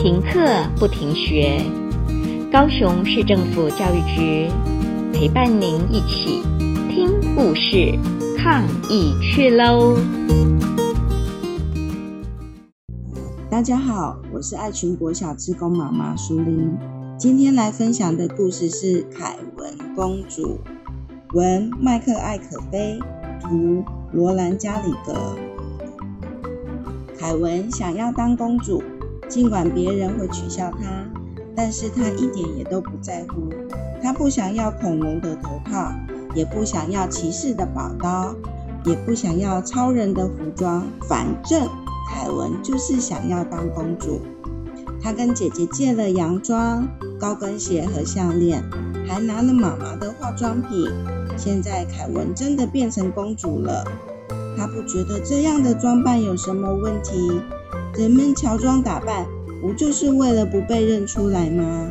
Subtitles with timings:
[0.00, 1.60] 停课不停学，
[2.52, 4.48] 高雄市政府教育局
[5.12, 6.40] 陪伴您一起
[6.88, 7.98] 听故事、
[8.36, 9.96] 抗疫去喽！
[13.50, 16.78] 大家好，我是爱群国小志工妈妈淑玲，
[17.18, 20.60] 今天来分享的故事是《凯文公主》，
[21.36, 23.00] 文麦克艾可菲，
[23.40, 25.36] 图罗兰加里格。
[27.18, 28.80] 凯文想要当公主。
[29.28, 31.04] 尽管别人会取笑他，
[31.54, 33.48] 但是他一点也都不在乎。
[34.02, 35.92] 他不想要恐龙的头套，
[36.34, 38.34] 也不想要骑士的宝刀，
[38.84, 40.86] 也不想要超人的服装。
[41.08, 41.68] 反正
[42.08, 44.20] 凯文就是想要当公主。
[45.00, 46.88] 他跟姐姐借了洋装、
[47.20, 48.62] 高跟鞋和项链，
[49.06, 50.88] 还拿了妈妈的化妆品。
[51.36, 53.84] 现在凯文真的变成公主了。
[54.56, 57.40] 他不觉得这样的装扮有什么问题。
[57.96, 59.26] 人们乔装打扮，
[59.60, 61.90] 不就是为了不被认出来吗？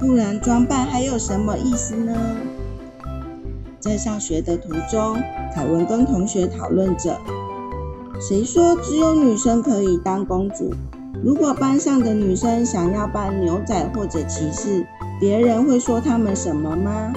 [0.00, 2.12] 不然装扮还有什么意思呢？
[3.78, 5.16] 在上学的途中，
[5.54, 7.16] 凯文跟同学讨论着：
[8.20, 10.72] 谁说只有女生可以当公主？
[11.22, 14.86] 如果班上的女生想要扮牛仔或者骑士，
[15.20, 17.12] 别人会说他们什么吗？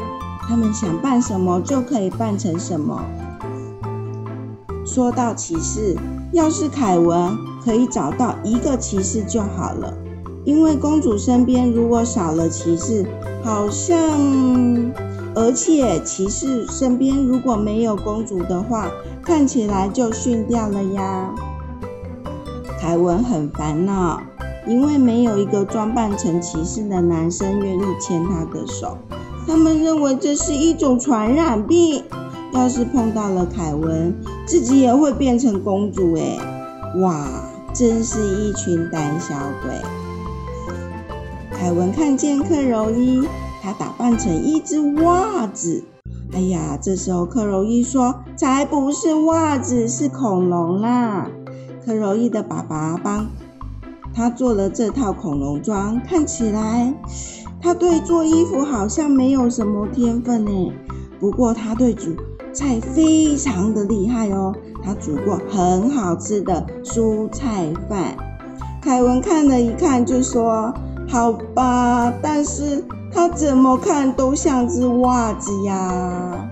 [0.48, 3.04] 他们想扮什么就可以扮成什么。
[4.88, 5.98] 说到骑士，
[6.32, 9.94] 要是凯文可以找到一个骑士就好了，
[10.46, 13.06] 因为公主身边如果少了骑士，
[13.44, 14.00] 好像……
[15.36, 18.90] 而且骑士身边如果没有公主的话，
[19.22, 21.36] 看起来就逊掉了呀。
[22.80, 24.22] 凯文很烦恼，
[24.66, 28.98] 因为没有一个装扮成骑士的男生愿意牵他的手，
[29.46, 32.04] 他们认为这是一种传染病。
[32.54, 34.14] 要是碰到了凯文，
[34.46, 36.38] 自己也会变成公主哎！
[37.02, 37.28] 哇，
[37.74, 39.72] 真是一群胆小鬼。
[41.52, 43.28] 凯文看见克柔伊，
[43.62, 45.84] 她打扮成一只袜子。
[46.34, 51.30] 哎呀，这时候克柔伊说：“才不是袜子，是恐龙啦！”
[51.86, 53.28] 克柔伊的爸爸帮
[54.14, 56.94] 他做了这套恐龙装，看起来
[57.62, 60.74] 他对做衣服好像没有什么天分呢。
[61.20, 62.16] 不过他对主
[62.58, 64.52] 菜非常的厉害哦，
[64.84, 68.18] 他煮过很好吃的蔬菜饭。
[68.82, 70.74] 凯文看了一看就说
[71.08, 76.50] ：“好吧，但是他怎么看都像只袜子呀。”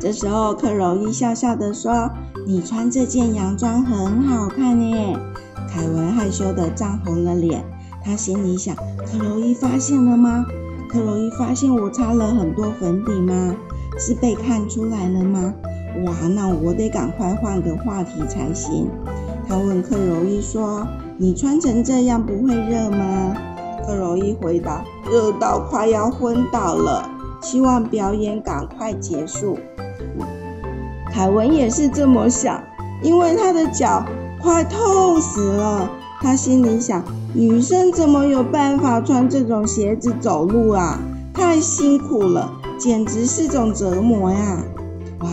[0.00, 2.10] 这时候，克柔伊笑笑的说
[2.44, 5.16] ：“你穿这件洋装很好看耶。”
[5.72, 7.64] 凯文害羞的涨红了脸，
[8.04, 8.74] 他心里想
[9.06, 10.44] ：“克柔伊发现了吗？
[10.90, 13.54] 克柔伊发现我擦了很多粉底吗？”
[13.98, 15.54] 是被看出来了吗？
[16.04, 18.88] 哇，那我得赶快换个话题才行。
[19.46, 23.36] 他问克柔伊说：“你穿成这样不会热吗？”
[23.86, 27.08] 克柔伊回答：“热到快要昏倒了，
[27.40, 29.58] 希望表演赶快结束。”
[31.12, 32.60] 凯文也是这么想，
[33.02, 34.04] 因为他的脚
[34.42, 35.88] 快痛死了。
[36.20, 40.98] 他心里想：女生怎么有办法穿这种鞋子走路啊？
[41.32, 42.50] 太辛苦了。
[42.78, 44.62] 简直是种折磨呀！
[45.20, 45.30] 哇，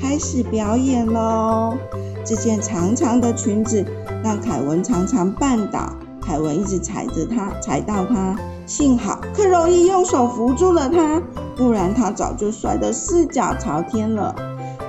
[0.00, 1.76] 开始表演喽！
[2.24, 3.84] 这件长长的裙子
[4.22, 8.36] 让凯文常常绊倒，凯文一直踩着它，踩到它。
[8.66, 11.20] 幸好克柔伊用手扶住了他，
[11.56, 14.34] 不然他早就摔得四脚朝天了。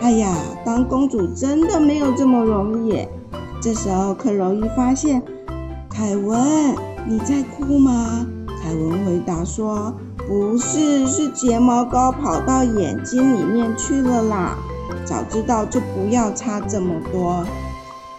[0.01, 0.35] 哎呀，
[0.65, 3.07] 当公主真的没有这么容易。
[3.61, 5.21] 这时候克柔伊发现，
[5.89, 6.75] 凯文，
[7.07, 8.25] 你在哭吗？
[8.61, 9.93] 凯文回答说。
[10.31, 14.57] 不是，是睫毛膏跑到眼睛里面去了啦！
[15.03, 17.45] 早知道就不要擦这么多。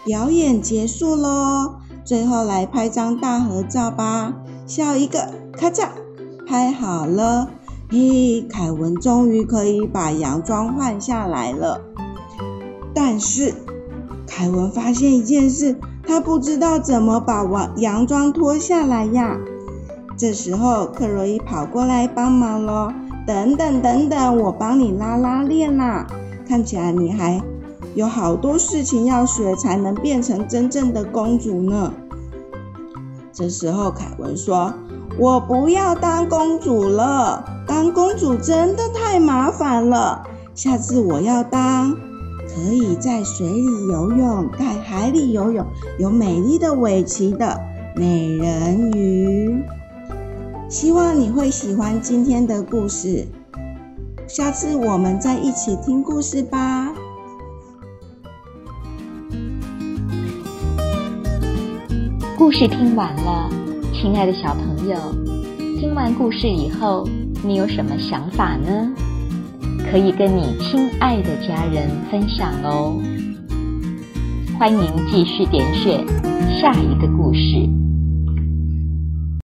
[0.04, 4.34] 表演结束喽，最后来拍张大合照吧！
[4.66, 5.88] 笑一个，咔嚓，
[6.46, 7.48] 拍好了。
[7.90, 11.80] 嘿，凯文终于可以把洋装换下来了。
[12.94, 13.54] 但是，
[14.26, 19.38] 凯文发现一件事，他不知道怎么把洋洋装脱下来呀。
[20.22, 22.94] 这时候，克洛伊跑过来帮忙咯。
[23.26, 26.06] 等等等等，我帮你拉拉链啦。
[26.46, 27.42] 看起来你还
[27.96, 31.92] 有好多事情要学，才能变成真正的公主呢。
[33.32, 34.72] 这时候，凯文说
[35.18, 40.22] ：“我不要当公主了，当公主真的太麻烦了。
[40.54, 41.96] 下次我要当
[42.46, 45.66] 可以在水里游泳、在海里游泳、
[45.98, 47.60] 有美丽的尾鳍的
[47.96, 49.60] 美人鱼。”
[50.72, 53.28] 希望你会喜欢今天的故事，
[54.26, 56.90] 下次我们再一起听故事吧。
[62.38, 63.50] 故事听完了，
[63.92, 64.96] 亲爱的小朋友，
[65.78, 67.06] 听完故事以后，
[67.44, 68.94] 你有什么想法呢？
[69.90, 72.98] 可以跟你亲爱的家人分享哦。
[74.58, 76.02] 欢迎继续点选
[76.58, 77.68] 下一个故事。